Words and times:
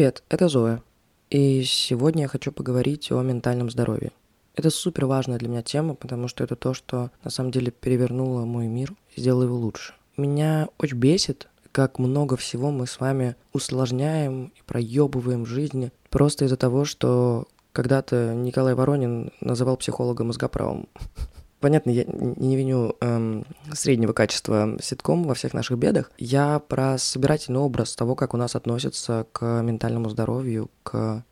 Привет, 0.00 0.22
это 0.30 0.48
Зоя. 0.48 0.82
И 1.28 1.62
сегодня 1.62 2.22
я 2.22 2.28
хочу 2.28 2.52
поговорить 2.52 3.12
о 3.12 3.20
ментальном 3.20 3.68
здоровье. 3.68 4.12
Это 4.54 4.70
супер 4.70 5.04
важная 5.04 5.36
для 5.36 5.50
меня 5.50 5.60
тема, 5.60 5.94
потому 5.94 6.26
что 6.26 6.42
это 6.42 6.56
то, 6.56 6.72
что 6.72 7.10
на 7.22 7.30
самом 7.30 7.50
деле 7.50 7.70
перевернуло 7.70 8.46
мой 8.46 8.66
мир 8.66 8.94
и 9.14 9.20
сделало 9.20 9.42
его 9.42 9.56
лучше. 9.56 9.92
Меня 10.16 10.70
очень 10.78 10.96
бесит, 10.96 11.48
как 11.70 11.98
много 11.98 12.38
всего 12.38 12.70
мы 12.70 12.86
с 12.86 12.98
вами 12.98 13.36
усложняем 13.52 14.54
и 14.56 14.62
проебываем 14.64 15.44
в 15.44 15.48
жизни 15.48 15.92
просто 16.08 16.46
из-за 16.46 16.56
того, 16.56 16.86
что 16.86 17.46
когда-то 17.72 18.32
Николай 18.34 18.74
Воронин 18.74 19.32
называл 19.42 19.76
психолога 19.76 20.24
мозгоправым. 20.24 20.88
Понятно, 21.60 21.90
я 21.90 22.04
не 22.06 22.56
виню 22.56 22.96
эм, 23.00 23.44
среднего 23.72 24.14
качества 24.14 24.78
ситком 24.80 25.24
во 25.24 25.34
всех 25.34 25.52
наших 25.52 25.76
бедах. 25.78 26.10
Я 26.16 26.58
про 26.58 26.96
собирательный 26.96 27.60
образ 27.60 27.94
того, 27.94 28.14
как 28.14 28.32
у 28.32 28.38
нас 28.38 28.56
относятся 28.56 29.26
к 29.32 29.62
ментальному 29.62 30.08
здоровью, 30.08 30.70
к 30.82 31.22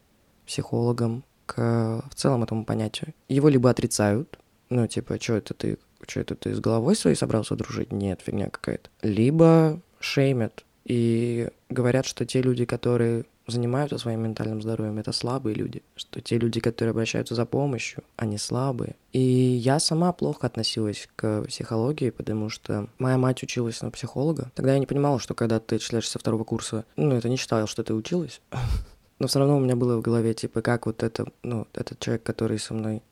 психологам, 0.47 1.25
к 1.47 2.03
в 2.11 2.15
целом 2.15 2.43
этому 2.43 2.67
понятию. 2.67 3.15
Его 3.29 3.49
либо 3.49 3.71
отрицают, 3.71 4.39
ну, 4.69 4.87
типа, 4.87 5.19
что 5.21 5.35
это 5.35 5.55
ты, 5.55 5.79
что 6.07 6.21
это 6.21 6.35
ты 6.35 6.55
с 6.55 6.61
головой 6.61 6.95
своей 6.95 7.17
собрался 7.17 7.57
дружить? 7.57 7.91
Нет, 7.91 8.21
фигня 8.23 8.51
какая-то. 8.51 8.91
Либо 9.01 9.81
шеймят 9.99 10.65
и 10.89 11.49
говорят, 11.69 12.07
что 12.07 12.25
те 12.25 12.41
люди, 12.41 12.65
которые 12.65 13.27
занимаются 13.47 13.99
своим 13.99 14.23
ментальным 14.23 14.61
здоровьем, 14.63 14.99
это 14.99 15.13
слабые 15.13 15.55
люди, 15.55 15.83
что 15.97 16.21
те 16.21 16.39
люди, 16.39 16.61
которые 16.61 16.91
обращаются 16.91 17.35
за 17.35 17.45
помощью, 17.45 18.03
они 18.17 18.39
слабые. 18.39 18.97
И 19.13 19.21
я 19.21 19.81
сама 19.81 20.13
плохо 20.13 20.47
относилась 20.47 21.09
к 21.15 21.45
психологии, 21.45 22.11
потому 22.11 22.49
что 22.49 22.89
моя 22.99 23.19
мать 23.19 23.43
училась 23.43 23.83
на 23.83 23.91
психолога. 23.91 24.51
Тогда 24.55 24.73
я 24.73 24.79
не 24.79 24.87
понимала, 24.87 25.19
что 25.19 25.35
когда 25.35 25.61
ты 25.61 25.79
читаешь 25.79 26.09
со 26.09 26.19
второго 26.19 26.45
курса, 26.45 26.85
ну, 26.97 27.15
это 27.15 27.29
не 27.29 27.37
считал, 27.37 27.67
что 27.67 27.83
ты 27.83 27.95
училась. 27.95 28.41
Но 29.19 29.27
все 29.27 29.41
равно 29.41 29.57
у 29.57 29.61
меня 29.61 29.77
было 29.77 29.97
в 29.97 30.01
голове, 30.01 30.33
типа, 30.33 30.63
как 30.63 30.87
вот 30.87 31.03
это, 31.03 31.27
ну, 31.43 31.67
этот 31.75 31.99
человек, 31.99 32.23
который 32.23 32.59
со 32.59 32.73
мной 32.73 33.03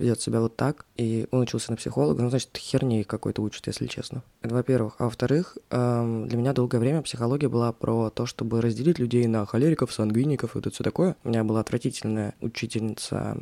ведет 0.00 0.20
себя 0.20 0.40
вот 0.40 0.56
так, 0.56 0.86
и 0.96 1.26
он 1.30 1.40
учился 1.40 1.70
на 1.70 1.76
психолога, 1.76 2.22
ну, 2.22 2.30
значит, 2.30 2.56
херней 2.56 3.04
какой-то 3.04 3.42
учит, 3.42 3.66
если 3.66 3.86
честно. 3.86 4.22
Это 4.42 4.54
во-первых. 4.54 4.94
А 4.98 5.04
во-вторых, 5.04 5.58
эм, 5.70 6.26
для 6.26 6.38
меня 6.38 6.52
долгое 6.52 6.78
время 6.78 7.02
психология 7.02 7.48
была 7.48 7.72
про 7.72 8.10
то, 8.10 8.26
чтобы 8.26 8.60
разделить 8.60 8.98
людей 8.98 9.26
на 9.26 9.46
холериков, 9.46 9.92
сангвиников 9.92 10.56
и 10.56 10.58
вот 10.58 10.72
все 10.72 10.82
такое. 10.82 11.16
У 11.24 11.28
меня 11.28 11.44
была 11.44 11.60
отвратительная 11.60 12.34
учительница 12.40 13.36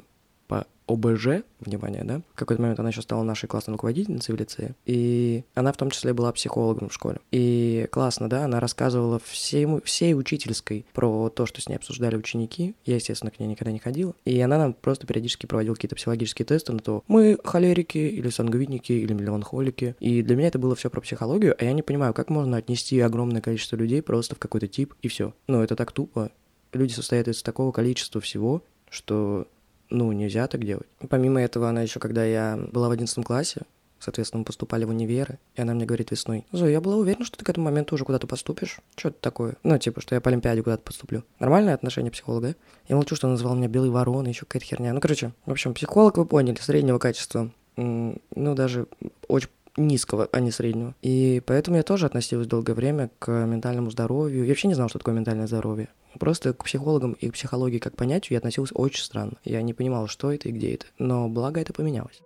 ОБЖ, 0.89 1.42
внимание, 1.61 2.05
да, 2.05 2.22
в 2.33 2.39
какой-то 2.39 2.62
момент 2.62 2.81
она 2.81 2.89
еще 2.89 3.03
стала 3.03 3.22
нашей 3.22 3.47
классной 3.47 3.72
руководительницей 3.72 4.34
в 4.34 4.39
лицее, 4.39 4.75
и 4.86 5.45
она 5.55 5.72
в 5.72 5.77
том 5.77 5.91
числе 5.91 6.14
была 6.14 6.33
психологом 6.33 6.89
в 6.89 6.95
школе. 6.95 7.19
И 7.30 7.86
классно, 7.91 8.28
да, 8.28 8.45
она 8.45 8.61
рассказывала 8.61 9.20
всей, 9.25 9.67
всей 9.83 10.14
учительской 10.14 10.86
про 10.92 11.28
то, 11.28 11.47
что 11.47 11.61
с 11.61 11.69
ней 11.69 11.77
обсуждали 11.77 12.17
ученики. 12.17 12.74
Я, 12.85 12.96
естественно, 12.96 13.30
к 13.30 13.39
ней 13.39 13.46
никогда 13.46 13.73
не 13.73 13.79
ходила. 13.79 14.14
И 14.24 14.40
она 14.40 14.58
нам 14.58 14.73
просто 14.73 15.07
периодически 15.07 15.46
проводила 15.46 15.74
какие-то 15.74 15.96
психологические 15.96 16.46
тесты 16.46 16.73
на 16.73 16.79
то, 16.79 17.05
мы 17.07 17.39
холерики 17.45 17.98
или 17.98 18.30
сангвиники 18.30 18.92
или 18.92 19.12
меланхолики. 19.12 19.96
И 20.01 20.23
для 20.23 20.36
меня 20.36 20.48
это 20.48 20.58
было 20.58 20.74
все 20.74 20.91
про 20.91 21.01
психологию, 21.01 21.55
а 21.58 21.64
я 21.64 21.73
не 21.73 21.83
понимаю, 21.83 22.14
как 22.14 22.30
можно 22.30 22.57
отнести 22.57 22.98
огромное 23.01 23.41
количество 23.41 23.77
людей 23.77 24.02
просто 24.02 24.35
в 24.35 24.39
какой-то 24.39 24.67
тип 24.67 24.95
и 25.02 25.08
все. 25.08 25.35
Ну, 25.46 25.62
это 25.62 25.77
так 25.77 25.92
тупо. 25.92 26.30
Люди 26.73 26.92
состоят 26.92 27.29
из 27.29 27.42
такого 27.42 27.73
количества 27.73 28.20
всего, 28.20 28.62
что 28.91 29.46
ну, 29.90 30.12
нельзя 30.12 30.46
так 30.46 30.64
делать. 30.64 30.86
Помимо 31.08 31.40
этого, 31.40 31.68
она 31.68 31.82
еще, 31.82 32.00
когда 32.00 32.24
я 32.24 32.58
была 32.72 32.88
в 32.88 32.92
одиннадцатом 32.92 33.24
классе, 33.24 33.62
соответственно, 33.98 34.40
мы 34.40 34.44
поступали 34.44 34.84
в 34.84 34.90
универы, 34.90 35.38
и 35.56 35.60
она 35.60 35.74
мне 35.74 35.84
говорит 35.84 36.10
весной, 36.10 36.46
Зоя, 36.52 36.70
я 36.70 36.80
была 36.80 36.96
уверена, 36.96 37.24
что 37.24 37.36
ты 37.36 37.44
к 37.44 37.48
этому 37.48 37.66
моменту 37.66 37.94
уже 37.94 38.04
куда-то 38.04 38.26
поступишь. 38.26 38.78
Что 38.96 39.08
это 39.08 39.18
такое? 39.20 39.56
Ну, 39.64 39.76
типа, 39.78 40.00
что 40.00 40.14
я 40.14 40.20
по 40.20 40.30
Олимпиаде 40.30 40.62
куда-то 40.62 40.82
поступлю. 40.82 41.24
Нормальное 41.40 41.74
отношение 41.74 42.12
психолога? 42.12 42.54
Я 42.88 42.96
молчу, 42.96 43.16
что 43.16 43.26
он 43.26 43.32
называл 43.32 43.56
меня 43.56 43.68
белой 43.68 43.90
вороной, 43.90 44.30
еще 44.30 44.46
какая-то 44.46 44.66
херня. 44.66 44.92
Ну, 44.92 45.00
короче, 45.00 45.32
в 45.46 45.50
общем, 45.50 45.74
психолог, 45.74 46.16
вы 46.16 46.26
поняли, 46.26 46.56
среднего 46.60 46.98
качества. 46.98 47.50
Ну, 47.76 48.20
даже 48.34 48.86
очень 49.28 49.48
низкого, 49.78 50.28
а 50.33 50.40
не 50.40 50.50
среднего. 50.50 50.94
И 51.02 51.42
поэтому 51.46 51.77
я 51.77 51.83
тоже 51.83 52.06
относилась 52.06 52.46
долгое 52.46 52.74
время 52.74 53.11
к 53.18 53.30
ментальному 53.30 53.90
здоровью. 53.90 54.42
Я 54.42 54.48
вообще 54.50 54.68
не 54.68 54.74
знал, 54.74 54.89
что 54.89 54.98
такое 54.98 55.14
ментальное 55.14 55.46
здоровье. 55.46 55.89
Просто 56.18 56.52
к 56.52 56.64
психологам 56.64 57.12
и 57.12 57.28
к 57.28 57.34
психологии 57.34 57.78
как 57.78 57.96
понятию 57.96 58.34
я 58.34 58.38
относился 58.38 58.74
очень 58.74 59.05
странно. 59.05 59.34
Я 59.44 59.62
не 59.62 59.74
понимал, 59.74 60.08
что 60.08 60.33
это 60.33 60.48
и 60.48 60.52
где 60.52 60.74
это. 60.74 60.86
Но 60.98 61.28
благо 61.28 61.61
это 61.61 61.72
поменялось. 61.72 62.20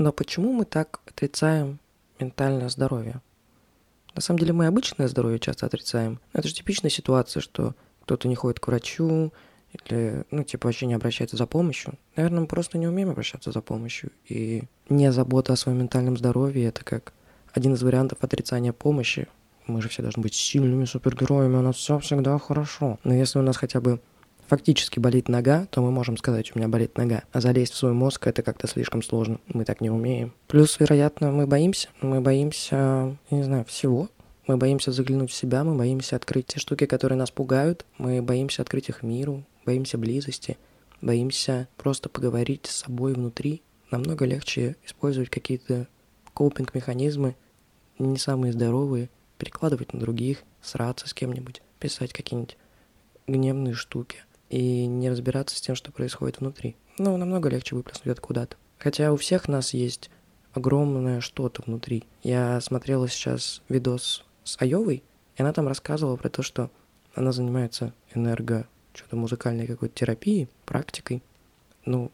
Но 0.00 0.12
почему 0.12 0.52
мы 0.52 0.64
так 0.64 1.00
отрицаем 1.06 1.80
ментальное 2.20 2.68
здоровье? 2.68 3.20
На 4.14 4.20
самом 4.20 4.38
деле 4.38 4.52
мы 4.52 4.66
обычное 4.66 5.08
здоровье 5.08 5.38
часто 5.38 5.66
отрицаем. 5.66 6.20
Это 6.32 6.48
же 6.48 6.54
типичная 6.54 6.90
ситуация, 6.90 7.40
что 7.40 7.74
кто-то 8.02 8.28
не 8.28 8.34
ходит 8.34 8.60
к 8.60 8.66
врачу, 8.66 9.32
или, 9.72 10.24
ну, 10.30 10.44
типа, 10.44 10.68
вообще 10.68 10.86
не 10.86 10.94
обращается 10.94 11.36
за 11.36 11.46
помощью. 11.46 11.94
Наверное, 12.16 12.40
мы 12.40 12.46
просто 12.46 12.78
не 12.78 12.86
умеем 12.86 13.10
обращаться 13.10 13.52
за 13.52 13.60
помощью. 13.60 14.10
И 14.26 14.64
не 14.88 15.12
забота 15.12 15.52
о 15.52 15.56
своем 15.56 15.78
ментальном 15.78 16.16
здоровье— 16.16 16.64
это 16.68 16.84
как 16.84 17.12
один 17.52 17.74
из 17.74 17.82
вариантов 17.82 18.18
отрицания 18.22 18.72
помощи. 18.72 19.28
Мы 19.66 19.82
же 19.82 19.88
все 19.88 20.02
должны 20.02 20.22
быть 20.22 20.34
сильными 20.34 20.86
супергероями, 20.86 21.56
у 21.56 21.62
нас 21.62 21.76
все 21.76 21.98
всегда 21.98 22.38
хорошо. 22.38 22.98
Но 23.04 23.12
если 23.12 23.38
у 23.38 23.42
нас 23.42 23.56
хотя 23.56 23.80
бы 23.80 24.00
фактически 24.48 24.98
болит 24.98 25.28
нога, 25.28 25.66
то 25.70 25.82
мы 25.82 25.90
можем 25.90 26.16
сказать, 26.16 26.50
у 26.54 26.58
меня 26.58 26.68
болит 26.68 26.96
нога. 26.96 27.22
А 27.32 27.40
залезть 27.40 27.74
в 27.74 27.76
свой 27.76 27.92
мозг 27.92 28.26
это 28.26 28.42
как-то 28.42 28.66
слишком 28.66 29.02
сложно. 29.02 29.38
Мы 29.46 29.64
так 29.64 29.80
не 29.80 29.90
умеем. 29.90 30.32
Плюс, 30.48 30.80
вероятно, 30.80 31.30
мы 31.30 31.46
боимся. 31.46 31.88
Мы 32.00 32.20
боимся, 32.20 33.16
не 33.30 33.42
знаю, 33.42 33.64
всего. 33.66 34.08
Мы 34.46 34.56
боимся 34.56 34.92
заглянуть 34.92 35.30
в 35.30 35.34
себя, 35.34 35.62
мы 35.62 35.76
боимся 35.76 36.16
открыть 36.16 36.46
те 36.46 36.58
штуки, 36.58 36.86
которые 36.86 37.18
нас 37.18 37.30
пугают, 37.30 37.84
мы 37.98 38.22
боимся 38.22 38.62
открыть 38.62 38.88
их 38.88 39.02
миру, 39.02 39.44
боимся 39.66 39.98
близости, 39.98 40.56
боимся 41.02 41.68
просто 41.76 42.08
поговорить 42.08 42.64
с 42.64 42.76
собой 42.76 43.12
внутри. 43.12 43.60
Намного 43.90 44.24
легче 44.24 44.76
использовать 44.86 45.28
какие-то 45.28 45.86
копинг-механизмы, 46.32 47.36
не 47.98 48.16
самые 48.16 48.54
здоровые, 48.54 49.10
перекладывать 49.36 49.92
на 49.92 50.00
других, 50.00 50.42
сраться 50.62 51.06
с 51.08 51.12
кем-нибудь, 51.12 51.60
писать 51.78 52.14
какие-нибудь 52.14 52.56
гневные 53.26 53.74
штуки 53.74 54.24
и 54.50 54.86
не 54.86 55.10
разбираться 55.10 55.56
с 55.56 55.60
тем, 55.60 55.74
что 55.74 55.92
происходит 55.92 56.40
внутри. 56.40 56.76
Ну, 56.98 57.16
намного 57.16 57.48
легче 57.48 57.76
выплеснуть 57.76 58.06
это 58.06 58.20
куда-то. 58.20 58.56
Хотя 58.78 59.12
у 59.12 59.16
всех 59.16 59.48
нас 59.48 59.74
есть 59.74 60.10
огромное 60.52 61.20
что-то 61.20 61.62
внутри. 61.66 62.04
Я 62.22 62.60
смотрела 62.60 63.08
сейчас 63.08 63.62
видос 63.68 64.24
с 64.44 64.60
Айовой, 64.60 65.02
и 65.36 65.42
она 65.42 65.52
там 65.52 65.68
рассказывала 65.68 66.16
про 66.16 66.28
то, 66.28 66.42
что 66.42 66.70
она 67.14 67.32
занимается 67.32 67.92
энерго 68.14 68.66
что-то 68.94 69.16
музыкальной 69.16 69.66
какой-то 69.66 69.94
терапией, 69.94 70.48
практикой. 70.64 71.22
Ну, 71.84 72.10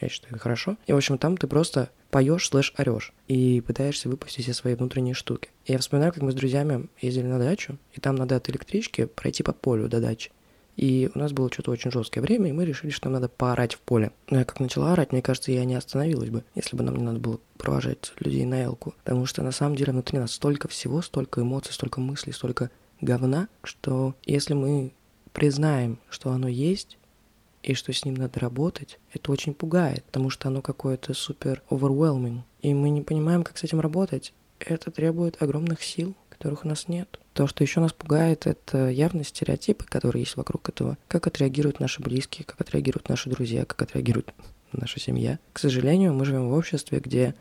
я 0.00 0.08
считаю, 0.08 0.34
это 0.34 0.42
хорошо. 0.42 0.76
И, 0.86 0.92
в 0.92 0.96
общем, 0.96 1.18
там 1.18 1.36
ты 1.36 1.46
просто 1.46 1.90
поешь 2.10 2.48
слэш 2.48 2.72
орешь 2.76 3.12
и 3.28 3.60
пытаешься 3.60 4.08
выпустить 4.08 4.44
все 4.44 4.54
свои 4.54 4.74
внутренние 4.74 5.14
штуки. 5.14 5.50
И 5.66 5.72
я 5.72 5.78
вспоминаю, 5.78 6.12
как 6.12 6.22
мы 6.22 6.32
с 6.32 6.34
друзьями 6.34 6.88
ездили 7.00 7.26
на 7.26 7.38
дачу, 7.38 7.78
и 7.92 8.00
там 8.00 8.16
надо 8.16 8.36
от 8.36 8.48
электрички 8.48 9.04
пройти 9.04 9.42
по 9.42 9.52
полю 9.52 9.88
до 9.88 10.00
дачи. 10.00 10.32
И 10.80 11.10
у 11.14 11.18
нас 11.18 11.32
было 11.32 11.52
что-то 11.52 11.72
очень 11.72 11.90
жесткое 11.90 12.22
время, 12.22 12.48
и 12.48 12.52
мы 12.52 12.64
решили, 12.64 12.90
что 12.90 13.10
нам 13.10 13.20
надо 13.20 13.28
поорать 13.28 13.74
в 13.74 13.80
поле. 13.80 14.12
Но 14.30 14.38
я 14.38 14.46
как 14.46 14.60
начала 14.60 14.94
орать, 14.94 15.12
мне 15.12 15.20
кажется, 15.20 15.52
я 15.52 15.66
не 15.66 15.74
остановилась 15.74 16.30
бы, 16.30 16.42
если 16.54 16.74
бы 16.74 16.82
нам 16.82 16.96
не 16.96 17.02
надо 17.02 17.18
было 17.18 17.38
провожать 17.58 18.14
людей 18.18 18.46
на 18.46 18.62
Элку. 18.62 18.94
Потому 19.04 19.26
что 19.26 19.42
на 19.42 19.52
самом 19.52 19.76
деле 19.76 19.92
внутри 19.92 20.18
нас 20.18 20.32
столько 20.32 20.68
всего, 20.68 21.02
столько 21.02 21.42
эмоций, 21.42 21.74
столько 21.74 22.00
мыслей, 22.00 22.32
столько 22.32 22.70
говна, 23.02 23.48
что 23.62 24.14
если 24.24 24.54
мы 24.54 24.94
признаем, 25.34 25.98
что 26.08 26.30
оно 26.30 26.48
есть, 26.48 26.96
и 27.62 27.74
что 27.74 27.92
с 27.92 28.06
ним 28.06 28.14
надо 28.14 28.40
работать, 28.40 28.98
это 29.12 29.32
очень 29.32 29.52
пугает, 29.52 30.02
потому 30.04 30.30
что 30.30 30.48
оно 30.48 30.62
какое-то 30.62 31.12
супер 31.12 31.62
overwhelming. 31.68 32.40
И 32.62 32.72
мы 32.72 32.88
не 32.88 33.02
понимаем, 33.02 33.42
как 33.42 33.58
с 33.58 33.64
этим 33.64 33.80
работать. 33.80 34.32
Это 34.58 34.90
требует 34.90 35.42
огромных 35.42 35.82
сил, 35.82 36.14
которых 36.40 36.64
у 36.64 36.68
нас 36.68 36.88
нет. 36.88 37.20
То, 37.34 37.46
что 37.46 37.62
еще 37.62 37.80
нас 37.80 37.92
пугает, 37.92 38.46
это 38.46 38.88
явные 38.88 39.24
стереотипы, 39.24 39.84
которые 39.84 40.22
есть 40.22 40.36
вокруг 40.36 40.70
этого. 40.70 40.96
Как 41.06 41.26
отреагируют 41.26 41.80
наши 41.80 42.02
близкие, 42.02 42.46
как 42.46 42.58
отреагируют 42.62 43.10
наши 43.10 43.28
друзья, 43.28 43.66
как 43.66 43.82
отреагирует 43.82 44.32
наша 44.72 44.98
семья. 45.00 45.38
К 45.52 45.58
сожалению, 45.58 46.14
мы 46.14 46.24
живем 46.24 46.48
в 46.48 46.54
обществе, 46.54 46.98
где 46.98 47.34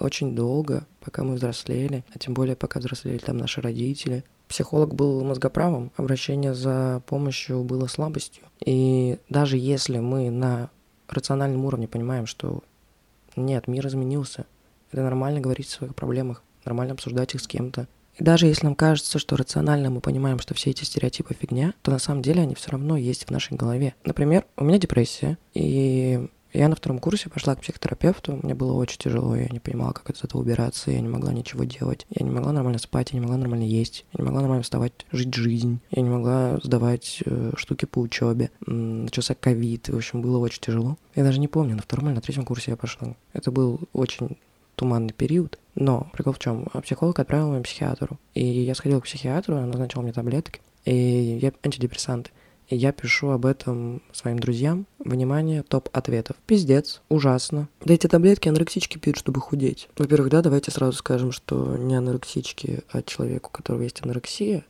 очень 0.00 0.34
долго, 0.34 0.86
пока 1.04 1.22
мы 1.22 1.34
взрослели, 1.34 2.02
а 2.14 2.18
тем 2.18 2.32
более 2.32 2.56
пока 2.56 2.80
взрослели 2.80 3.18
там 3.18 3.36
наши 3.36 3.60
родители, 3.60 4.24
Психолог 4.48 4.94
был 4.94 5.24
мозгоправым, 5.24 5.90
обращение 5.96 6.54
за 6.54 7.02
помощью 7.06 7.64
было 7.64 7.88
слабостью. 7.88 8.44
И 8.64 9.18
даже 9.28 9.58
если 9.58 9.98
мы 9.98 10.30
на 10.30 10.70
рациональном 11.08 11.64
уровне 11.64 11.88
понимаем, 11.88 12.26
что 12.26 12.62
нет, 13.34 13.66
мир 13.66 13.86
изменился, 13.88 14.46
это 14.92 15.02
нормально 15.02 15.40
говорить 15.40 15.66
о 15.66 15.72
своих 15.72 15.94
проблемах, 15.96 16.44
нормально 16.64 16.94
обсуждать 16.94 17.34
их 17.34 17.40
с 17.40 17.48
кем-то, 17.48 17.88
И 18.16 18.24
даже 18.24 18.46
если 18.46 18.64
нам 18.64 18.74
кажется, 18.74 19.18
что 19.18 19.36
рационально 19.36 19.90
мы 19.90 20.00
понимаем, 20.00 20.38
что 20.38 20.54
все 20.54 20.70
эти 20.70 20.84
стереотипы 20.84 21.34
фигня, 21.34 21.74
то 21.82 21.90
на 21.90 21.98
самом 21.98 22.22
деле 22.22 22.42
они 22.42 22.54
все 22.54 22.70
равно 22.70 22.96
есть 22.96 23.26
в 23.26 23.30
нашей 23.30 23.56
голове. 23.56 23.94
Например, 24.04 24.44
у 24.56 24.64
меня 24.64 24.78
депрессия, 24.78 25.38
и 25.54 26.26
я 26.52 26.68
на 26.68 26.76
втором 26.76 26.98
курсе 26.98 27.28
пошла 27.28 27.54
к 27.54 27.60
психотерапевту, 27.60 28.40
мне 28.42 28.54
было 28.54 28.72
очень 28.72 28.98
тяжело, 28.98 29.36
я 29.36 29.46
не 29.48 29.60
понимала, 29.60 29.92
как 29.92 30.08
от 30.08 30.24
этого 30.24 30.40
убираться, 30.40 30.90
я 30.90 31.00
не 31.00 31.08
могла 31.08 31.32
ничего 31.32 31.64
делать, 31.64 32.06
я 32.08 32.24
не 32.24 32.30
могла 32.30 32.52
нормально 32.52 32.78
спать, 32.78 33.10
я 33.12 33.18
не 33.18 33.20
могла 33.20 33.36
нормально 33.36 33.64
есть, 33.64 34.06
я 34.14 34.22
не 34.22 34.24
могла 34.24 34.40
нормально 34.40 34.62
вставать, 34.62 34.92
жить 35.12 35.34
жизнь, 35.34 35.80
я 35.90 36.02
не 36.02 36.08
могла 36.08 36.58
сдавать 36.62 37.22
э, 37.26 37.52
штуки 37.56 37.84
по 37.84 37.98
учебе, 37.98 38.50
начался 38.64 39.34
ковид, 39.34 39.90
в 39.90 39.96
общем, 39.96 40.22
было 40.22 40.38
очень 40.38 40.62
тяжело. 40.62 40.96
Я 41.14 41.24
даже 41.24 41.40
не 41.40 41.48
помню, 41.48 41.76
на 41.76 41.82
втором 41.82 42.06
или 42.06 42.14
на 42.14 42.22
третьем 42.22 42.46
курсе 42.46 42.70
я 42.70 42.76
пошла. 42.78 43.14
Это 43.34 43.50
был 43.50 43.80
очень 43.92 44.38
туманный 44.76 45.12
период, 45.12 45.58
но 45.74 46.08
прикол 46.12 46.32
в 46.32 46.38
чем? 46.38 46.66
Психолог 46.82 47.18
отправил 47.18 47.50
меня 47.50 47.60
к 47.60 47.64
психиатру, 47.64 48.18
и 48.34 48.44
я 48.44 48.74
сходила 48.74 49.00
к 49.00 49.04
психиатру, 49.04 49.56
она 49.56 49.66
назначила 49.66 50.02
мне 50.02 50.12
таблетки, 50.12 50.60
и 50.84 50.94
я 50.94 51.52
антидепрессанты. 51.64 52.30
И 52.68 52.76
я 52.76 52.92
пишу 52.92 53.30
об 53.30 53.46
этом 53.46 54.02
своим 54.12 54.40
друзьям. 54.40 54.86
Внимание, 54.98 55.62
топ 55.62 55.88
ответов. 55.92 56.36
Пиздец, 56.46 57.00
ужасно. 57.08 57.68
Да 57.84 57.94
эти 57.94 58.08
таблетки 58.08 58.48
анорексички 58.48 58.98
пьют, 58.98 59.16
чтобы 59.16 59.40
худеть. 59.40 59.88
Во-первых, 59.96 60.30
да, 60.30 60.42
давайте 60.42 60.72
сразу 60.72 60.96
скажем, 60.96 61.30
что 61.30 61.76
не 61.76 61.94
анорексички, 61.94 62.80
а 62.90 63.02
человеку, 63.02 63.50
у 63.50 63.56
которого 63.56 63.82
есть 63.82 64.02
анорексия, 64.02 64.64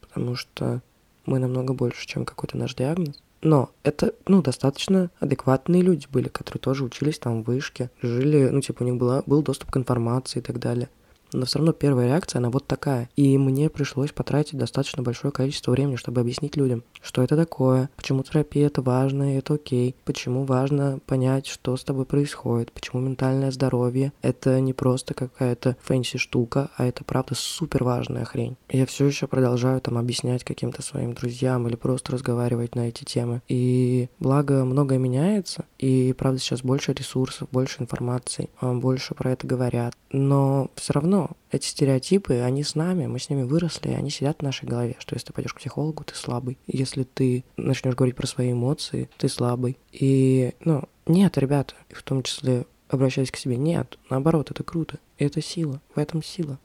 потому 0.00 0.36
что 0.36 0.80
мы 1.26 1.38
намного 1.38 1.74
больше, 1.74 2.06
чем 2.06 2.24
какой-то 2.24 2.56
наш 2.56 2.74
диагноз. 2.74 3.20
Но 3.44 3.70
это, 3.82 4.14
ну, 4.26 4.42
достаточно 4.42 5.10
адекватные 5.20 5.82
люди 5.82 6.06
были, 6.10 6.28
которые 6.28 6.60
тоже 6.62 6.82
учились 6.82 7.18
там 7.18 7.42
в 7.42 7.46
вышке, 7.46 7.90
жили, 8.00 8.48
ну, 8.48 8.62
типа, 8.62 8.82
у 8.82 8.86
них 8.86 8.96
была, 8.96 9.22
был 9.26 9.42
доступ 9.42 9.70
к 9.70 9.76
информации 9.76 10.38
и 10.38 10.42
так 10.42 10.58
далее 10.58 10.88
но 11.34 11.46
все 11.46 11.58
равно 11.58 11.72
первая 11.72 12.06
реакция, 12.06 12.38
она 12.38 12.50
вот 12.50 12.66
такая. 12.66 13.08
И 13.16 13.36
мне 13.38 13.68
пришлось 13.68 14.12
потратить 14.12 14.58
достаточно 14.58 15.02
большое 15.02 15.32
количество 15.32 15.72
времени, 15.72 15.96
чтобы 15.96 16.20
объяснить 16.20 16.56
людям, 16.56 16.84
что 17.02 17.22
это 17.22 17.36
такое, 17.36 17.90
почему 17.96 18.22
терапия 18.22 18.66
это 18.66 18.82
важно 18.82 19.36
это 19.36 19.54
окей, 19.54 19.94
почему 20.04 20.44
важно 20.44 21.00
понять, 21.06 21.46
что 21.46 21.76
с 21.76 21.84
тобой 21.84 22.04
происходит, 22.04 22.72
почему 22.72 23.00
ментальное 23.00 23.50
здоровье 23.50 24.12
это 24.22 24.60
не 24.60 24.72
просто 24.72 25.14
какая-то 25.14 25.76
fancy 25.82 26.18
штука, 26.18 26.70
а 26.76 26.86
это 26.86 27.04
правда 27.04 27.34
супер 27.34 27.84
важная 27.84 28.24
хрень. 28.24 28.56
я 28.70 28.86
все 28.86 29.06
еще 29.06 29.26
продолжаю 29.26 29.80
там 29.80 29.98
объяснять 29.98 30.44
каким-то 30.44 30.82
своим 30.82 31.14
друзьям 31.14 31.66
или 31.68 31.76
просто 31.76 32.12
разговаривать 32.12 32.74
на 32.74 32.88
эти 32.88 33.04
темы. 33.04 33.42
И 33.48 34.08
благо 34.18 34.64
многое 34.64 34.98
меняется, 34.98 35.64
и 35.78 36.14
правда 36.16 36.38
сейчас 36.38 36.62
больше 36.62 36.92
ресурсов, 36.92 37.48
больше 37.50 37.82
информации, 37.82 38.50
а, 38.60 38.72
больше 38.72 39.14
про 39.14 39.32
это 39.32 39.46
говорят. 39.46 39.94
Но 40.12 40.70
все 40.76 40.92
равно 40.92 41.23
эти 41.50 41.66
стереотипы, 41.66 42.34
они 42.40 42.62
с 42.62 42.74
нами, 42.74 43.06
мы 43.06 43.18
с 43.18 43.30
ними 43.30 43.42
выросли, 43.42 43.90
они 43.90 44.10
сидят 44.10 44.38
в 44.38 44.42
нашей 44.42 44.66
голове, 44.66 44.96
что 44.98 45.14
если 45.14 45.28
ты 45.28 45.32
пойдешь 45.32 45.54
к 45.54 45.58
психологу, 45.58 46.04
ты 46.04 46.14
слабый. 46.14 46.58
Если 46.66 47.04
ты 47.04 47.44
начнешь 47.56 47.94
говорить 47.94 48.16
про 48.16 48.26
свои 48.26 48.52
эмоции, 48.52 49.08
ты 49.18 49.28
слабый. 49.28 49.78
И, 49.92 50.52
ну, 50.64 50.84
нет, 51.06 51.38
ребята, 51.38 51.74
в 51.90 52.02
том 52.02 52.22
числе 52.22 52.66
обращаясь 52.88 53.30
к 53.30 53.36
себе, 53.36 53.56
нет, 53.56 53.98
наоборот, 54.10 54.50
это 54.50 54.62
круто, 54.62 54.98
это 55.18 55.42
сила, 55.42 55.80
в 55.94 55.98
этом 55.98 56.22
сила. 56.22 56.58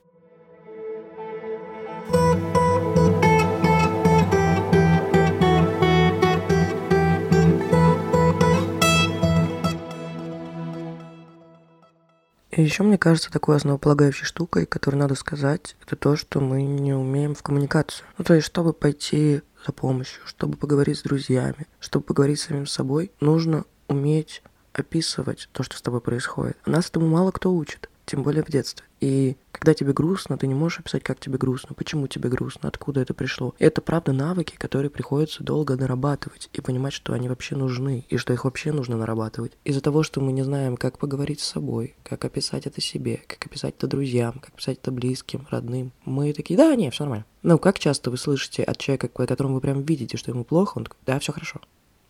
И 12.59 12.61
еще, 12.61 12.83
мне 12.83 12.97
кажется, 12.97 13.31
такой 13.31 13.55
основополагающей 13.55 14.25
штукой, 14.25 14.65
которую 14.65 14.99
надо 14.99 15.15
сказать, 15.15 15.77
это 15.81 15.95
то, 15.95 16.17
что 16.17 16.41
мы 16.41 16.61
не 16.63 16.91
умеем 16.93 17.33
в 17.33 17.41
коммуникацию. 17.41 18.05
Ну, 18.17 18.25
то 18.25 18.33
есть, 18.33 18.47
чтобы 18.47 18.73
пойти 18.73 19.43
за 19.65 19.71
помощью, 19.71 20.21
чтобы 20.25 20.57
поговорить 20.57 20.99
с 20.99 21.03
друзьями, 21.03 21.67
чтобы 21.79 22.03
поговорить 22.03 22.41
с 22.41 22.47
самим 22.47 22.67
собой, 22.67 23.11
нужно 23.21 23.63
уметь 23.87 24.43
описывать 24.73 25.47
то, 25.53 25.63
что 25.63 25.77
с 25.77 25.81
тобой 25.81 26.01
происходит. 26.01 26.57
А 26.65 26.69
нас 26.69 26.89
этому 26.89 27.07
мало 27.07 27.31
кто 27.31 27.53
учит 27.53 27.88
тем 28.09 28.23
более 28.23 28.43
в 28.43 28.49
детстве. 28.49 28.85
И 28.99 29.37
когда 29.51 29.73
тебе 29.73 29.93
грустно, 29.93 30.37
ты 30.37 30.47
не 30.47 30.55
можешь 30.55 30.79
описать, 30.79 31.03
как 31.03 31.19
тебе 31.19 31.37
грустно, 31.37 31.75
почему 31.75 32.07
тебе 32.07 32.29
грустно, 32.29 32.67
откуда 32.67 33.01
это 33.01 33.13
пришло. 33.13 33.53
Это 33.59 33.81
правда 33.81 34.13
навыки, 34.13 34.55
которые 34.57 34.89
приходится 34.89 35.43
долго 35.43 35.75
нарабатывать 35.75 36.49
и 36.51 36.61
понимать, 36.61 36.93
что 36.93 37.13
они 37.13 37.29
вообще 37.29 37.55
нужны, 37.55 38.05
и 38.09 38.17
что 38.17 38.33
их 38.33 38.45
вообще 38.45 38.71
нужно 38.71 38.97
нарабатывать. 38.97 39.53
Из-за 39.63 39.81
того, 39.81 40.01
что 40.03 40.21
мы 40.21 40.31
не 40.31 40.43
знаем, 40.43 40.75
как 40.75 40.97
поговорить 40.97 41.39
с 41.39 41.45
собой, 41.45 41.95
как 42.03 42.25
описать 42.25 42.65
это 42.65 42.81
себе, 42.81 43.21
как 43.27 43.45
описать 43.45 43.75
это 43.77 43.87
друзьям, 43.87 44.33
как 44.39 44.53
описать 44.53 44.79
это 44.79 44.91
близким, 44.91 45.47
родным, 45.51 45.91
мы 46.03 46.33
такие, 46.33 46.57
да, 46.57 46.75
не, 46.75 46.89
все 46.89 47.03
нормально. 47.03 47.25
Ну, 47.43 47.59
как 47.59 47.79
часто 47.79 48.09
вы 48.09 48.17
слышите 48.17 48.63
от 48.63 48.77
человека, 48.77 49.07
которому 49.07 49.55
вы 49.55 49.61
прям 49.61 49.83
видите, 49.83 50.17
что 50.17 50.31
ему 50.31 50.43
плохо, 50.43 50.77
он 50.77 50.85
такой, 50.85 50.97
да, 51.05 51.19
все 51.19 51.31
хорошо 51.31 51.61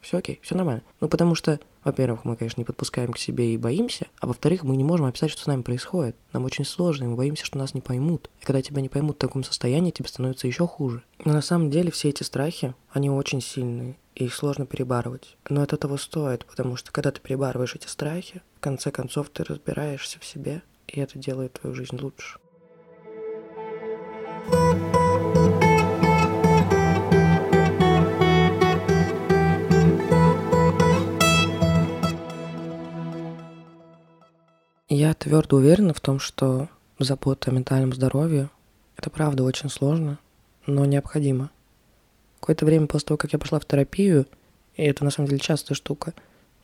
все 0.01 0.17
окей, 0.17 0.39
все 0.41 0.55
нормально. 0.55 0.83
Ну, 1.01 1.09
потому 1.09 1.35
что, 1.35 1.59
во-первых, 1.83 2.25
мы, 2.25 2.35
конечно, 2.35 2.61
не 2.61 2.65
подпускаем 2.65 3.11
к 3.13 3.17
себе 3.17 3.53
и 3.53 3.57
боимся, 3.57 4.07
а 4.19 4.27
во-вторых, 4.27 4.63
мы 4.63 4.77
не 4.77 4.83
можем 4.83 5.05
описать, 5.05 5.31
что 5.31 5.41
с 5.41 5.47
нами 5.47 5.61
происходит. 5.61 6.15
Нам 6.33 6.45
очень 6.45 6.65
сложно, 6.65 7.05
и 7.05 7.07
мы 7.07 7.15
боимся, 7.15 7.45
что 7.45 7.57
нас 7.57 7.73
не 7.73 7.81
поймут. 7.81 8.29
И 8.41 8.45
когда 8.45 8.61
тебя 8.61 8.81
не 8.81 8.89
поймут 8.89 9.17
в 9.17 9.19
таком 9.19 9.43
состоянии, 9.43 9.91
тебе 9.91 10.07
становится 10.07 10.47
еще 10.47 10.67
хуже. 10.67 11.03
Но 11.25 11.33
на 11.33 11.41
самом 11.41 11.69
деле 11.69 11.91
все 11.91 12.09
эти 12.09 12.23
страхи, 12.23 12.75
они 12.91 13.09
очень 13.09 13.41
сильные, 13.41 13.97
и 14.15 14.25
их 14.25 14.33
сложно 14.33 14.65
перебарывать. 14.65 15.37
Но 15.49 15.63
это 15.63 15.77
того 15.77 15.97
стоит, 15.97 16.45
потому 16.45 16.75
что 16.75 16.91
когда 16.91 17.11
ты 17.11 17.19
перебарываешь 17.21 17.75
эти 17.75 17.87
страхи, 17.87 18.41
в 18.57 18.59
конце 18.61 18.91
концов 18.91 19.29
ты 19.29 19.43
разбираешься 19.43 20.19
в 20.19 20.25
себе, 20.25 20.61
и 20.87 20.99
это 20.99 21.19
делает 21.19 21.53
твою 21.53 21.75
жизнь 21.75 21.97
лучше. 21.99 22.39
thank 24.51 24.95
you 24.95 24.98
Я 34.99 35.13
твердо 35.13 35.55
уверена 35.55 35.93
в 35.93 36.01
том, 36.01 36.19
что 36.19 36.67
забота 36.99 37.51
о 37.51 37.53
ментальном 37.53 37.93
здоровье– 37.93 38.49
это 38.97 39.09
правда 39.09 39.45
очень 39.45 39.69
сложно, 39.69 40.19
но 40.67 40.83
необходимо. 40.83 41.51
Какое-то 42.41 42.65
время 42.65 42.85
после 42.87 43.05
того, 43.05 43.17
как 43.17 43.31
я 43.31 43.39
пошла 43.39 43.61
в 43.61 43.65
терапию, 43.65 44.25
и 44.75 44.83
это 44.83 45.05
на 45.05 45.09
самом 45.09 45.29
деле 45.29 45.39
частая 45.39 45.77
штука, 45.77 46.13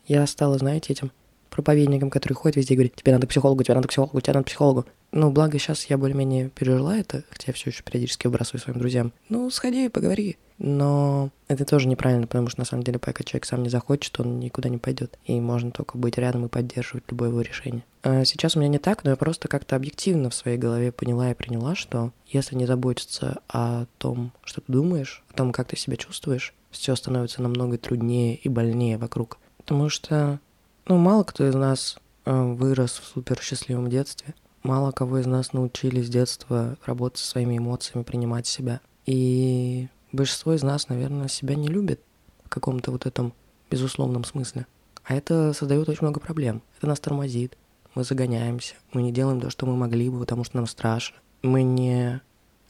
я 0.05 0.27
стала, 0.27 0.57
знаете, 0.57 0.91
этим 0.91 1.13
проповедником, 1.49 2.09
который 2.09 2.33
ходит 2.33 2.57
везде 2.57 2.73
и 2.73 2.75
говорит, 2.75 2.95
тебе 2.95 3.13
надо 3.13 3.25
к 3.25 3.29
психологу, 3.29 3.63
тебе 3.63 3.75
надо 3.75 3.87
к 3.87 3.91
психологу, 3.91 4.19
тебе 4.19 4.33
надо 4.33 4.43
к 4.43 4.47
психологу. 4.47 4.85
Ну, 5.13 5.31
благо 5.31 5.57
сейчас 5.57 5.85
я 5.85 5.97
более-менее 5.97 6.49
пережила 6.49 6.97
это, 6.97 7.23
хотя 7.29 7.45
я 7.47 7.53
все 7.53 7.69
еще 7.69 7.83
периодически 7.83 8.27
выбрасываю 8.27 8.59
своим 8.59 8.79
друзьям. 8.79 9.13
Ну, 9.29 9.49
сходи, 9.49 9.87
поговори. 9.87 10.35
Но 10.57 11.29
это 11.47 11.63
тоже 11.63 11.87
неправильно, 11.87 12.27
потому 12.27 12.49
что 12.49 12.59
на 12.59 12.65
самом 12.65 12.83
деле, 12.83 12.99
пока 12.99 13.23
человек 13.23 13.45
сам 13.45 13.63
не 13.63 13.69
захочет, 13.69 14.19
он 14.19 14.41
никуда 14.41 14.67
не 14.67 14.77
пойдет. 14.77 15.17
И 15.23 15.39
можно 15.39 15.71
только 15.71 15.97
быть 15.97 16.17
рядом 16.17 16.45
и 16.45 16.49
поддерживать 16.49 17.05
любое 17.09 17.29
его 17.29 17.39
решение. 17.39 17.85
А 18.05 18.23
сейчас 18.23 18.55
у 18.55 18.59
меня 18.59 18.69
не 18.69 18.77
так, 18.77 19.03
но 19.03 19.09
я 19.09 19.15
просто 19.15 19.47
как-то 19.47 19.75
объективно 19.75 20.29
в 20.29 20.35
своей 20.35 20.59
голове 20.59 20.91
поняла 20.91 21.31
и 21.31 21.33
приняла, 21.33 21.73
что 21.73 22.11
если 22.27 22.55
не 22.55 22.67
заботиться 22.67 23.41
о 23.49 23.87
том, 23.97 24.31
что 24.43 24.61
ты 24.61 24.71
думаешь, 24.71 25.23
о 25.31 25.33
том, 25.33 25.51
как 25.51 25.69
ты 25.69 25.75
себя 25.75 25.97
чувствуешь, 25.97 26.53
все 26.69 26.95
становится 26.95 27.41
намного 27.41 27.79
труднее 27.79 28.35
и 28.35 28.47
больнее 28.47 28.99
вокруг. 28.99 29.39
Потому 29.57 29.89
что, 29.89 30.39
ну, 30.87 30.97
мало 30.97 31.23
кто 31.23 31.47
из 31.47 31.55
нас 31.55 31.97
э, 32.25 32.31
вырос 32.31 32.91
в 32.91 33.07
супер 33.07 33.41
счастливом 33.41 33.89
детстве. 33.89 34.35
Мало 34.61 34.91
кого 34.91 35.17
из 35.17 35.25
нас 35.25 35.51
научили 35.51 36.03
с 36.03 36.07
детства 36.07 36.77
работать 36.85 37.17
со 37.17 37.25
своими 37.25 37.57
эмоциями, 37.57 38.03
принимать 38.03 38.45
себя. 38.45 38.81
И 39.07 39.87
большинство 40.11 40.53
из 40.53 40.61
нас, 40.61 40.89
наверное, 40.89 41.27
себя 41.27 41.55
не 41.55 41.69
любит 41.69 42.01
в 42.43 42.49
каком-то 42.49 42.91
вот 42.91 43.07
этом 43.07 43.33
безусловном 43.71 44.25
смысле. 44.25 44.67
А 45.03 45.15
это 45.15 45.53
создает 45.53 45.89
очень 45.89 46.03
много 46.03 46.19
проблем. 46.19 46.61
Это 46.77 46.85
нас 46.85 46.99
тормозит. 46.99 47.57
Мы 47.95 48.03
загоняемся. 48.03 48.75
Мы 48.91 49.01
не 49.01 49.13
делаем 49.13 49.39
то, 49.39 49.49
что 49.49 49.65
мы 49.65 49.75
могли 49.75 50.09
бы, 50.09 50.19
потому 50.19 50.43
что 50.43 50.57
нам 50.57 50.67
страшно. 50.67 51.15
Мы 51.41 51.63
не 51.63 52.21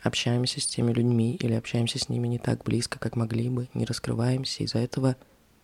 общаемся 0.03 0.61
с 0.61 0.67
теми 0.67 0.93
людьми 0.93 1.35
или 1.41 1.53
общаемся 1.53 1.97
с 1.97 2.09
ними 2.09 2.27
не 2.27 2.37
так 2.37 2.63
близко, 2.63 2.99
как 2.99 3.15
могли 3.15 3.49
бы, 3.49 3.67
не 3.73 3.85
раскрываемся. 3.85 4.63
Из-за 4.63 4.77
этого 4.77 5.15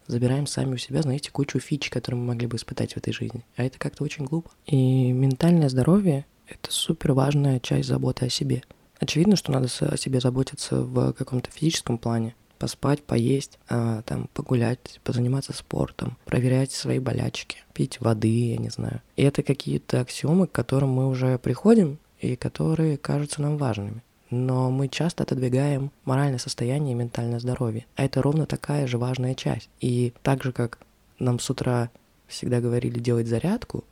забираем 0.08 0.48
сами 0.48 0.74
у 0.74 0.78
себя, 0.78 1.04
знаете, 1.04 1.32
кучу 1.32 1.60
фич, 1.60 1.92
которые 1.92 2.20
мы 2.20 2.28
могли 2.28 2.48
бы 2.48 2.58
испытать 2.58 2.94
в 2.94 2.98
этой 2.98 3.14
жизни. 3.14 3.46
А 3.56 3.64
это 3.64 3.78
как-то 3.78 4.04
очень 4.04 4.26
глупо. 4.26 4.50
И 4.66 5.12
ментальное 5.12 5.70
здоровье— 5.70 6.26
это 6.48 6.72
супер 6.72 7.14
важная 7.14 7.60
часть 7.60 7.88
заботы 7.88 8.26
о 8.26 8.30
себе. 8.30 8.64
Очевидно, 9.00 9.36
что 9.36 9.52
надо 9.52 9.68
о 9.82 9.98
себе 9.98 10.20
заботиться 10.20 10.82
в 10.82 11.14
каком-то 11.14 11.52
физическом 11.52 12.00
плане. 12.00 12.36
Поспать, 12.62 13.02
поесть, 13.02 13.58
а, 13.70 14.04
там, 14.04 14.30
погулять, 14.36 15.00
позаниматься 15.04 15.52
спортом, 15.52 16.16
проверять 16.26 16.72
свои 16.72 17.00
болячки, 17.00 17.58
пить 17.74 18.00
воды, 18.00 18.52
я 18.52 18.58
не 18.58 18.70
знаю. 18.70 19.02
И 19.16 19.24
это 19.24 19.42
какие-то 19.42 20.02
аксиомы, 20.02 20.46
к 20.46 20.52
которым 20.52 20.92
мы 20.92 21.08
уже 21.08 21.40
приходим 21.40 21.98
и 22.20 22.36
которые 22.36 22.98
кажутся 22.98 23.42
нам 23.42 23.58
важными 23.58 24.04
но 24.30 24.72
мы 24.72 24.88
часто 24.88 25.24
отодвигаем 25.24 25.92
моральное 26.06 26.38
состояние 26.38 26.94
и 26.94 26.96
ментальное 26.96 27.40
здоровье. 27.40 27.86
А 27.96 28.06
это 28.06 28.22
ровно 28.22 28.46
такая 28.46 28.88
же 28.88 28.98
важная 28.98 29.36
часть. 29.36 29.70
И 29.82 30.14
так 30.24 30.42
же, 30.44 30.54
как 30.54 30.80
нам 31.20 31.38
с 31.40 31.50
утра 31.50 31.92
всегда 32.28 32.62
говорили 32.62 32.98
делать 32.98 33.28
зарядку, 33.28 33.84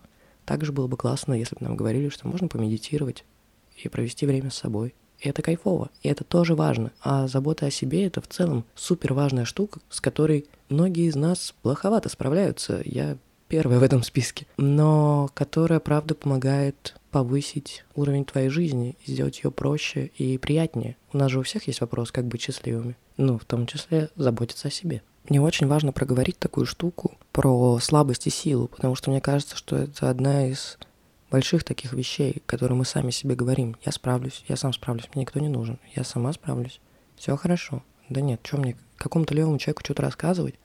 также 0.45 0.71
было 0.71 0.87
бы 0.87 0.95
классно, 0.95 1.33
если 1.33 1.55
бы 1.55 1.65
нам 1.65 1.75
говорили, 1.75 2.09
что 2.09 2.27
можно 2.27 2.47
помедитировать 2.47 3.25
и 3.83 3.89
провести 3.89 4.25
время 4.25 4.49
с 4.49 4.55
собой. 4.55 4.95
И 5.19 5.29
это 5.29 5.41
кайфово, 5.41 5.89
и 6.01 6.07
это 6.07 6.23
тоже 6.23 6.55
важно. 6.55 6.91
А 7.01 7.27
забота 7.27 7.65
о 7.65 7.71
себе— 7.71 8.05
это 8.07 8.21
в 8.21 8.27
целом 8.27 8.65
супер 8.75 9.13
важная 9.13 9.45
штука, 9.45 9.79
с 9.89 9.99
которой 9.99 10.45
многие 10.69 11.07
из 11.07 11.15
нас 11.15 11.53
плоховато 11.61 12.09
справляются. 12.09 12.81
Я 12.85 13.17
первая 13.49 13.79
в 13.79 13.83
этом 13.83 14.03
списке, 14.03 14.45
но 14.57 15.29
которая, 15.33 15.79
правда, 15.79 16.15
помогает 16.15 16.95
повысить 17.11 17.83
уровень 17.95 18.23
твоей 18.23 18.49
жизни, 18.49 18.95
сделать 19.05 19.41
ее 19.43 19.51
проще 19.51 20.11
и 20.17 20.37
приятнее. 20.37 20.95
У 21.11 21.17
нас 21.17 21.31
же 21.31 21.39
у 21.39 21.43
всех 21.43 21.67
есть 21.67 21.81
вопрос, 21.81 22.11
как 22.11 22.25
быть 22.25 22.41
счастливыми. 22.41 22.95
Ну, 23.17 23.37
в 23.37 23.45
том 23.45 23.65
числе 23.65 24.09
заботиться 24.15 24.67
о 24.67 24.71
себе. 24.71 25.01
Мне 25.27 25.41
очень 25.41 25.67
важно 25.67 25.91
проговорить 25.91 26.39
такую 26.39 26.65
штуку 26.65 27.17
про 27.31 27.79
слабость 27.79 28.27
и 28.27 28.29
силу, 28.29 28.67
потому 28.67 28.95
что 28.95 29.11
мне 29.11 29.21
кажется, 29.21 29.57
что 29.57 29.75
это 29.75 30.09
одна 30.09 30.47
из 30.47 30.77
больших 31.29 31.63
таких 31.63 31.93
вещей, 31.93 32.41
которые 32.45 32.77
мы 32.77 32.85
сами 32.85 33.11
себе 33.11 33.35
говорим. 33.35 33.75
Я 33.83 33.91
справлюсь, 33.91 34.43
я 34.47 34.55
сам 34.55 34.73
справлюсь, 34.73 35.09
мне 35.13 35.21
никто 35.21 35.39
не 35.39 35.49
нужен, 35.49 35.79
я 35.95 36.03
сама 36.03 36.33
справлюсь. 36.33 36.79
Все 37.15 37.35
хорошо. 37.35 37.83
Да 38.09 38.21
нет, 38.21 38.39
что 38.43 38.57
мне 38.57 38.75
какому-то 38.97 39.35
левому 39.35 39.57
человеку 39.59 39.83
что-то 39.83 40.01
рассказывать? 40.01 40.55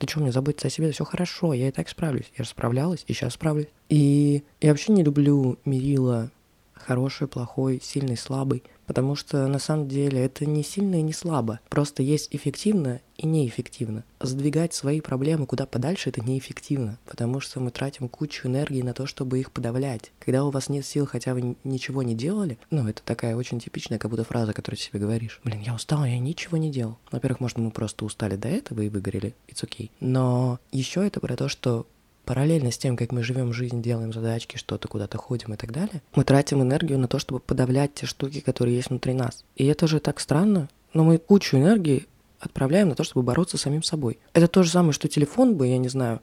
Да 0.00 0.06
что 0.06 0.20
мне 0.20 0.32
заботиться 0.32 0.68
о 0.68 0.70
себе? 0.70 0.90
Все 0.92 1.04
хорошо, 1.04 1.52
я 1.52 1.68
и 1.68 1.72
так 1.72 1.88
справлюсь. 1.88 2.30
Я 2.36 2.44
же 2.44 2.50
справлялась, 2.50 3.04
и 3.06 3.12
сейчас 3.12 3.34
справлюсь. 3.34 3.68
И 3.88 4.42
я 4.60 4.70
вообще 4.70 4.92
не 4.92 5.02
люблю 5.02 5.58
мерила 5.64 6.30
хороший, 6.74 7.28
плохой, 7.28 7.80
сильный, 7.82 8.16
слабый. 8.16 8.62
Потому 8.86 9.14
что 9.14 9.46
на 9.46 9.58
самом 9.58 9.88
деле 9.88 10.24
это 10.24 10.46
не 10.46 10.62
сильно 10.62 10.96
и 10.96 11.02
не 11.02 11.12
слабо. 11.12 11.60
Просто 11.68 12.02
есть 12.02 12.28
эффективно 12.34 13.00
и 13.16 13.26
неэффективно. 13.26 14.04
Сдвигать 14.20 14.74
свои 14.74 15.00
проблемы 15.00 15.46
куда 15.46 15.66
подальше 15.66 16.10
это 16.10 16.20
неэффективно, 16.20 16.98
потому 17.06 17.40
что 17.40 17.60
мы 17.60 17.70
тратим 17.70 18.08
кучу 18.08 18.48
энергии 18.48 18.82
на 18.82 18.94
то, 18.94 19.06
чтобы 19.06 19.38
их 19.38 19.52
подавлять. 19.52 20.12
Когда 20.18 20.44
у 20.44 20.50
вас 20.50 20.68
нет 20.68 20.84
сил, 20.84 21.06
хотя 21.06 21.34
вы 21.34 21.56
ничего 21.64 22.02
не 22.02 22.14
делали, 22.14 22.58
ну, 22.70 22.88
это 22.88 23.02
такая 23.02 23.36
очень 23.36 23.60
типичная 23.60 23.98
как 23.98 24.10
будто 24.10 24.24
фраза, 24.24 24.52
которую 24.52 24.78
ты 24.78 24.84
себе 24.84 25.00
говоришь. 25.00 25.40
Блин, 25.44 25.60
я 25.60 25.74
устал, 25.74 26.04
я 26.04 26.18
ничего 26.18 26.56
не 26.56 26.70
делал. 26.70 26.98
Во-первых, 27.10 27.40
может, 27.40 27.58
мы 27.58 27.70
просто 27.70 28.04
устали 28.04 28.36
до 28.36 28.48
этого 28.48 28.80
и 28.80 28.88
выгорели, 28.88 29.34
it's 29.48 29.64
okay. 29.64 29.90
Но 30.00 30.58
еще 30.72 31.06
это 31.06 31.20
про 31.20 31.36
то, 31.36 31.48
что 31.48 31.86
параллельно 32.24 32.70
с 32.70 32.78
тем, 32.78 32.96
как 32.96 33.12
мы 33.12 33.22
живем 33.22 33.52
жизнь, 33.52 33.82
делаем 33.82 34.12
задачки, 34.12 34.56
что-то 34.56 34.88
куда-то 34.88 35.18
ходим 35.18 35.54
и 35.54 35.56
так 35.56 35.72
далее, 35.72 36.02
мы 36.14 36.24
тратим 36.24 36.62
энергию 36.62 36.98
на 36.98 37.08
то, 37.08 37.18
чтобы 37.18 37.40
подавлять 37.40 37.94
те 37.94 38.06
штуки, 38.06 38.40
которые 38.40 38.76
есть 38.76 38.90
внутри 38.90 39.14
нас. 39.14 39.44
И 39.56 39.66
это 39.66 39.86
же 39.86 40.00
так 40.00 40.20
странно, 40.20 40.68
но 40.92 41.04
мы 41.04 41.18
кучу 41.18 41.56
энергии 41.56 42.06
отправляем 42.40 42.88
на 42.88 42.94
то, 42.94 43.04
чтобы 43.04 43.24
бороться 43.24 43.56
с 43.56 43.62
самим 43.62 43.82
собой. 43.82 44.18
Это 44.32 44.48
то 44.48 44.62
же 44.62 44.70
самое, 44.70 44.92
что 44.92 45.08
телефон 45.08 45.54
бы, 45.56 45.66
я 45.66 45.78
не 45.78 45.88
знаю, 45.88 46.20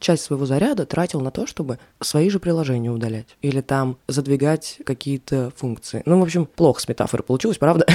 часть 0.00 0.24
своего 0.24 0.46
заряда 0.46 0.86
тратил 0.86 1.20
на 1.20 1.30
то, 1.30 1.46
чтобы 1.46 1.78
свои 2.00 2.30
же 2.30 2.40
приложения 2.40 2.90
удалять. 2.90 3.36
Или 3.42 3.60
там 3.60 3.98
задвигать 4.08 4.78
какие-то 4.84 5.52
функции. 5.54 6.02
Ну, 6.06 6.18
в 6.18 6.22
общем, 6.22 6.46
плохо 6.46 6.80
с 6.80 6.88
метафорой 6.88 7.22
получилось, 7.22 7.58
правда? 7.58 7.86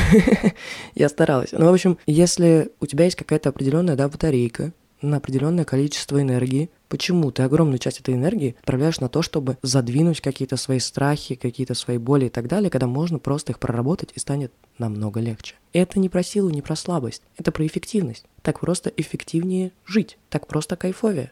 Я 0.96 1.10
старалась. 1.10 1.52
Ну, 1.52 1.70
в 1.70 1.74
общем, 1.74 1.98
если 2.06 2.72
у 2.80 2.86
тебя 2.86 3.06
есть 3.06 3.18
какая-то 3.18 3.50
определенная, 3.50 3.96
да, 3.96 4.08
батарейка, 4.08 4.72
на 5.02 5.18
определенное 5.18 5.66
количество 5.66 6.22
энергии. 6.22 6.70
Почему 6.88 7.32
ты 7.32 7.44
огромную 7.44 7.80
часть 7.80 8.00
этой 8.00 8.14
энергии 8.14 8.56
отправляешь 8.60 9.00
на 9.00 9.10
то, 9.10 9.22
чтобы 9.22 9.58
задвинуть 9.62 10.22
какие-то 10.22 10.58
свои 10.58 10.80
страхи, 10.80 11.36
какие-то 11.36 11.74
свои 11.74 11.98
боли 11.98 12.26
и 12.26 12.30
так 12.30 12.48
далее, 12.48 12.70
когда 12.70 12.88
можно 12.88 13.20
просто 13.20 13.52
их 13.52 13.60
проработать 13.60 14.12
и 14.14 14.20
станет 14.20 14.52
намного 14.78 15.20
легче. 15.20 15.56
Это 15.74 16.00
не 16.00 16.10
про 16.10 16.24
силу, 16.24 16.50
не 16.50 16.62
про 16.62 16.76
слабость, 16.76 17.22
это 17.38 17.52
про 17.52 17.66
эффективность. 17.66 18.26
Так 18.42 18.60
просто 18.60 18.92
эффективнее 18.96 19.72
жить, 19.86 20.18
так 20.30 20.48
просто 20.48 20.76
кайфовее, 20.76 21.32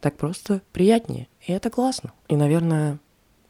так 0.00 0.16
просто 0.16 0.62
приятнее. 0.72 1.28
И 1.46 1.52
это 1.52 1.70
классно. 1.70 2.12
И, 2.28 2.36
наверное, 2.36 2.98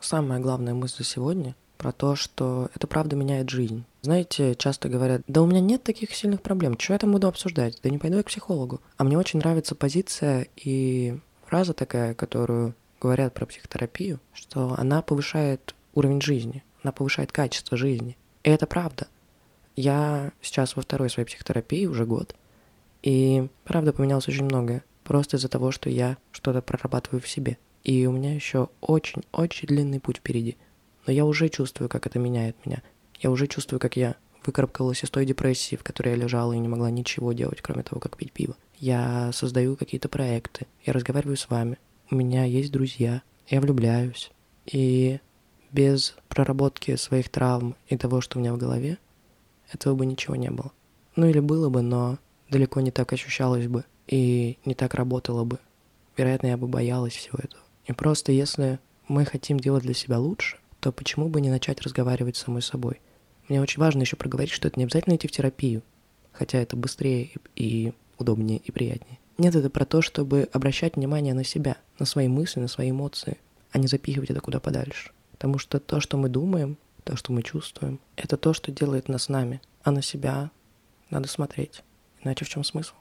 самая 0.01 0.41
главная 0.41 0.75
мысль 0.75 1.05
сегодня 1.05 1.55
про 1.79 1.93
то, 1.93 2.17
что 2.17 2.71
это 2.75 2.87
правда 2.87 3.17
меняет 3.17 3.51
жизнь. 3.51 3.85
Знаете, 4.03 4.55
часто 4.55 4.89
говорят, 4.89 5.23
да 5.27 5.43
у 5.43 5.47
меня 5.47 5.61
нет 5.61 5.83
таких 5.83 6.15
сильных 6.15 6.43
проблем, 6.43 6.79
что 6.79 6.93
я 6.93 6.99
там 6.99 7.13
буду 7.13 7.27
обсуждать, 7.27 7.79
да 7.83 7.91
не 7.91 7.99
пойду 7.99 8.19
я 8.19 8.23
к 8.23 8.27
психологу. 8.27 8.81
А 8.97 9.05
мне 9.05 9.19
очень 9.19 9.39
нравится 9.39 9.75
позиция 9.75 10.47
и 10.57 11.19
фраза 11.55 11.73
такая, 11.73 12.15
которую 12.15 12.75
говорят 13.01 13.33
про 13.33 13.47
психотерапию, 13.47 14.19
что 14.33 14.75
она 14.77 15.03
повышает 15.03 15.77
уровень 15.95 16.21
жизни, 16.21 16.65
она 16.83 16.91
повышает 16.91 17.31
качество 17.31 17.77
жизни. 17.77 18.17
И 18.43 18.51
это 18.51 18.67
правда. 18.67 19.07
Я 19.77 20.33
сейчас 20.43 20.75
во 20.75 20.83
второй 20.83 21.11
своей 21.11 21.29
психотерапии 21.29 21.87
уже 21.87 22.07
год, 22.07 22.35
и 23.05 23.47
правда 23.63 23.93
поменялось 23.93 24.27
очень 24.27 24.47
многое. 24.47 24.83
Просто 25.05 25.37
из-за 25.37 25.49
того, 25.49 25.71
что 25.71 25.89
я 25.89 26.17
что-то 26.33 26.61
прорабатываю 26.61 27.21
в 27.21 27.29
себе. 27.29 27.57
И 27.85 28.05
у 28.07 28.11
меня 28.11 28.35
еще 28.35 28.69
очень-очень 28.81 29.69
длинный 29.69 30.01
путь 30.01 30.17
впереди 30.17 30.57
но 31.07 31.13
я 31.13 31.25
уже 31.25 31.49
чувствую, 31.51 31.89
как 31.89 32.07
это 32.07 32.19
меняет 32.19 32.57
меня. 32.67 32.83
Я 33.21 33.31
уже 33.31 33.47
чувствую, 33.47 33.79
как 33.79 33.97
я 33.97 34.17
выкарабкалась 34.45 35.05
из 35.05 35.11
той 35.11 35.25
депрессии, 35.25 35.77
в 35.77 35.85
которой 35.85 36.09
я 36.09 36.17
лежала 36.17 36.53
и 36.53 36.59
не 36.59 36.67
могла 36.67 36.91
ничего 36.91 37.33
делать, 37.33 37.61
кроме 37.63 37.85
того, 37.85 38.01
как 38.01 38.17
пить 38.17 38.33
пиво. 38.33 38.57
Я 38.85 39.33
создаю 39.33 39.77
какие-то 39.77 40.11
проекты, 40.11 40.67
я 40.85 40.93
разговариваю 40.93 41.39
с 41.39 41.49
вами, 41.49 41.79
у 42.11 42.17
меня 42.17 42.45
есть 42.45 42.71
друзья, 42.71 43.23
я 43.49 43.63
влюбляюсь. 43.63 44.31
И 44.67 45.21
без 45.73 46.15
проработки 46.29 46.95
своих 46.97 47.31
травм 47.31 47.77
и 47.89 47.97
того, 47.97 48.21
что 48.21 48.37
у 48.37 48.43
меня 48.43 48.53
в 48.53 48.59
голове, 48.59 48.99
этого 49.73 49.95
бы 49.95 50.05
ничего 50.05 50.37
не 50.37 50.51
было. 50.51 50.71
Ну 51.17 51.27
или 51.27 51.41
было 51.41 51.71
бы, 51.71 51.81
но 51.81 52.19
далеко 52.51 52.83
не 52.83 52.91
так 52.91 53.11
ощущалось 53.15 53.69
бы 53.69 53.87
и 54.07 54.59
не 54.67 54.75
так 54.75 54.93
работало 54.93 55.45
бы. 55.45 55.61
Вероятно, 56.19 56.49
я 56.49 56.59
бы 56.59 56.67
боялась 56.67 57.15
всего 57.15 57.39
этого. 57.43 57.63
И 57.87 57.95
просто 57.95 58.33
если 58.33 58.81
мы 59.09 59.25
хотим 59.25 59.59
делать 59.59 59.85
для 59.85 59.95
себя 59.95 60.19
лучше, 60.19 60.59
то 60.81 60.93
почему 60.93 61.31
бы 61.31 61.41
не 61.41 61.49
начать 61.49 61.81
разговаривать 61.81 62.37
с 62.37 62.43
самой 62.43 62.61
собой? 62.61 63.01
Мне 63.49 63.63
очень 63.63 63.81
важно 63.81 64.03
еще 64.03 64.17
проговорить, 64.17 64.53
что 64.53 64.69
это 64.69 64.79
не 64.79 64.85
обязательно 64.85 65.17
идти 65.17 65.27
в 65.27 65.33
терапию, 65.33 65.83
хотя 66.33 66.59
это 66.59 66.77
быстрее 66.77 67.31
и 67.57 67.95
удобнее 68.19 68.59
и 68.59 68.71
приятнее. 68.71 69.19
Нет, 69.39 69.55
это 69.55 69.69
про 69.71 69.85
то, 69.85 70.01
чтобы 70.01 70.49
обращать 70.53 70.97
внимание 70.97 71.35
на 71.35 71.45
себя, 71.45 71.77
на 71.99 72.07
свои 72.07 72.29
мысли, 72.29 72.61
на 72.61 72.69
свои 72.69 72.91
эмоции, 72.91 73.39
а 73.73 73.79
не 73.79 73.87
запихивать 73.87 74.31
это 74.31 74.41
куда 74.41 74.61
подальше. 74.61 75.11
Потому 75.33 75.59
что 75.59 75.81
то, 75.81 76.01
что 76.01 76.17
мы 76.17 76.29
думаем, 76.29 76.79
то, 77.03 77.17
что 77.17 77.33
мы 77.33 77.43
чувствуем, 77.43 78.01
это 78.17 78.37
то, 78.37 78.55
что 78.55 78.71
делает 78.71 79.09
нас 79.09 79.29
нами, 79.29 79.61
а 79.83 79.91
на 79.91 80.03
себя 80.03 80.51
надо 81.11 81.29
смотреть. 81.29 81.83
Иначе 82.23 82.45
в 82.45 82.49
чем 82.49 82.65
смысл? 82.65 82.95